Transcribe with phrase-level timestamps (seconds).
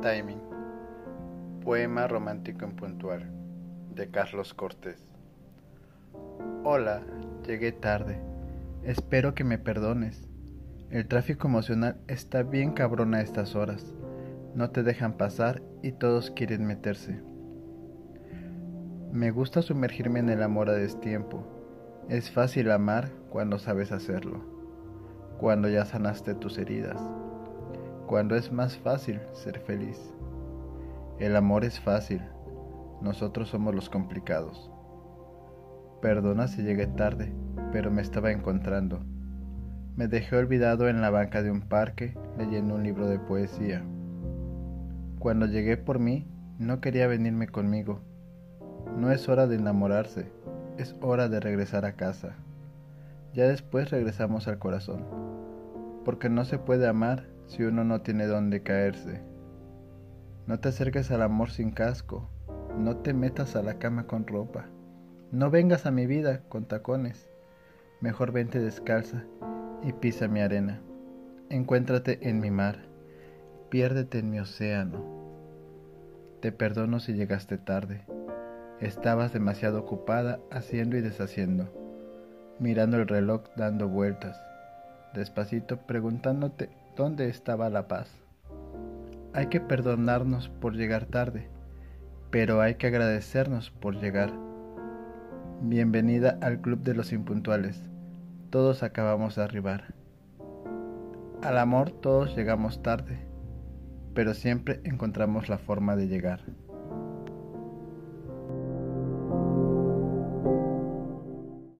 [0.00, 0.40] Timing.
[1.64, 3.28] Poema romántico en puntual
[3.96, 5.02] de Carlos Cortés.
[6.62, 7.02] Hola,
[7.44, 8.20] llegué tarde.
[8.84, 10.28] Espero que me perdones.
[10.90, 13.92] El tráfico emocional está bien cabrón a estas horas.
[14.54, 17.20] No te dejan pasar y todos quieren meterse.
[19.12, 21.44] Me gusta sumergirme en el amor a destiempo.
[22.08, 24.44] Es fácil amar cuando sabes hacerlo,
[25.38, 27.00] cuando ya sanaste tus heridas
[28.08, 30.14] cuando es más fácil ser feliz.
[31.18, 32.22] El amor es fácil,
[33.02, 34.72] nosotros somos los complicados.
[36.00, 37.34] Perdona si llegué tarde,
[37.70, 39.00] pero me estaba encontrando.
[39.94, 43.84] Me dejé olvidado en la banca de un parque leyendo un libro de poesía.
[45.18, 46.26] Cuando llegué por mí,
[46.58, 48.00] no quería venirme conmigo.
[48.96, 50.32] No es hora de enamorarse,
[50.78, 52.36] es hora de regresar a casa.
[53.34, 55.04] Ya después regresamos al corazón,
[56.06, 59.20] porque no se puede amar si uno no tiene dónde caerse.
[60.46, 62.30] No te acerques al amor sin casco,
[62.78, 64.66] no te metas a la cama con ropa,
[65.32, 67.28] no vengas a mi vida con tacones,
[68.00, 69.24] mejor vente descalza
[69.82, 70.80] y pisa mi arena.
[71.50, 72.86] Encuéntrate en mi mar,
[73.70, 75.04] piérdete en mi océano.
[76.40, 78.04] Te perdono si llegaste tarde.
[78.80, 81.72] Estabas demasiado ocupada haciendo y deshaciendo,
[82.60, 84.38] mirando el reloj dando vueltas,
[85.14, 88.10] despacito preguntándote ¿Dónde estaba la paz?
[89.32, 91.48] Hay que perdonarnos por llegar tarde,
[92.32, 94.32] pero hay que agradecernos por llegar.
[95.62, 97.80] Bienvenida al Club de los Impuntuales.
[98.50, 99.94] Todos acabamos de arribar.
[101.40, 103.20] Al amor todos llegamos tarde,
[104.12, 106.40] pero siempre encontramos la forma de llegar.